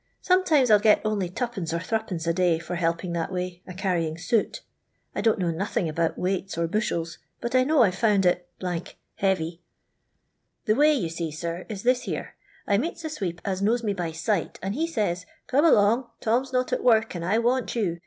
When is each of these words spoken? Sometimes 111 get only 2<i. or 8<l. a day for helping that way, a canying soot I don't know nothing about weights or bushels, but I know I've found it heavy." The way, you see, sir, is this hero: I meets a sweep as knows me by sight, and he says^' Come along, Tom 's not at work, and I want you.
Sometimes 0.19 0.71
111 0.71 0.81
get 0.81 1.05
only 1.05 1.29
2<i. 1.29 1.73
or 1.75 1.77
8<l. 1.77 2.25
a 2.25 2.33
day 2.33 2.57
for 2.57 2.73
helping 2.73 3.13
that 3.13 3.31
way, 3.31 3.61
a 3.67 3.73
canying 3.75 4.17
soot 4.19 4.61
I 5.13 5.21
don't 5.21 5.37
know 5.37 5.51
nothing 5.51 5.87
about 5.87 6.17
weights 6.17 6.57
or 6.57 6.65
bushels, 6.67 7.19
but 7.39 7.53
I 7.53 7.63
know 7.63 7.83
I've 7.83 7.93
found 7.93 8.25
it 8.25 8.49
heavy." 9.17 9.61
The 10.65 10.73
way, 10.73 10.91
you 10.91 11.09
see, 11.09 11.29
sir, 11.29 11.67
is 11.69 11.83
this 11.83 12.05
hero: 12.05 12.29
I 12.65 12.79
meets 12.79 13.05
a 13.05 13.11
sweep 13.11 13.41
as 13.45 13.61
knows 13.61 13.83
me 13.83 13.93
by 13.93 14.11
sight, 14.11 14.57
and 14.63 14.73
he 14.73 14.87
says^' 14.87 15.25
Come 15.45 15.65
along, 15.65 16.09
Tom 16.19 16.45
's 16.45 16.51
not 16.51 16.73
at 16.73 16.83
work, 16.83 17.13
and 17.13 17.23
I 17.23 17.37
want 17.37 17.75
you. 17.75 17.99